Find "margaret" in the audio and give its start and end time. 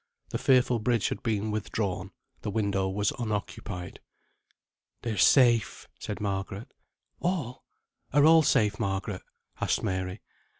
6.19-6.73, 8.79-9.21